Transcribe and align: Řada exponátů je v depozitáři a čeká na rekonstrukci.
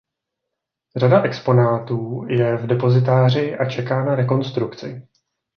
Řada 0.95 1.21
exponátů 1.21 2.25
je 2.29 2.57
v 2.57 2.67
depozitáři 2.67 3.57
a 3.57 3.65
čeká 3.69 4.05
na 4.05 4.15
rekonstrukci. 4.15 5.07